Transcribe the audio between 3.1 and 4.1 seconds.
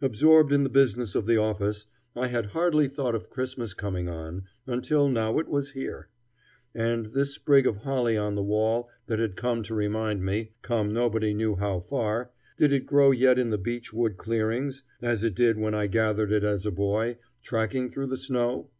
of Christmas coming